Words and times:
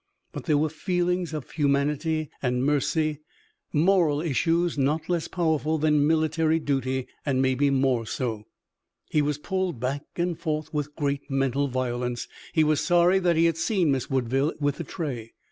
But 0.31 0.45
there 0.45 0.57
were 0.57 0.67
feelings 0.71 1.31
of 1.31 1.51
humanity 1.51 2.31
and 2.41 2.65
mercy, 2.65 3.19
moral 3.71 4.19
issues 4.19 4.75
not 4.75 5.07
less 5.07 5.27
powerful 5.27 5.77
than 5.77 6.07
military 6.07 6.57
duty, 6.57 7.05
and 7.23 7.39
maybe 7.39 7.69
more 7.69 8.07
so. 8.07 8.47
He 9.11 9.21
was 9.21 9.37
pulled 9.37 9.79
back 9.79 10.01
and 10.15 10.39
forth 10.39 10.73
with 10.73 10.95
great 10.95 11.29
mental 11.29 11.67
violence. 11.67 12.27
He 12.51 12.63
was 12.63 12.81
sorry 12.81 13.19
that 13.19 13.35
he 13.37 13.45
had 13.45 13.57
seen 13.57 13.91
Miss 13.91 14.09
Woodville 14.09 14.53
with 14.59 14.77
the 14.77 14.83
tray. 14.83 15.33